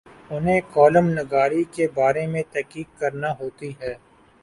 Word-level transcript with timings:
انہیں 0.29 0.61
کالم 0.73 1.09
نگاری 1.09 1.63
کے 1.73 1.87
بارے 1.93 2.25
میں 2.27 2.43
تحقیق 2.51 2.99
کرنا 2.99 3.31
ہوتی 3.39 3.71
ہے۔ 3.81 3.93